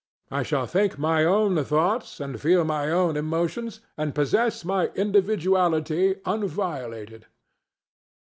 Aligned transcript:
I 0.31 0.41
shall 0.41 0.65
think 0.65 0.97
my 0.97 1.23
own 1.23 1.63
thoughts 1.63 2.19
and 2.19 2.41
feel 2.41 2.63
my 2.65 2.89
own 2.89 3.15
emotions 3.15 3.81
and 3.97 4.15
possess 4.15 4.65
my 4.65 4.89
individuality 4.95 6.15
unviolated. 6.25 7.25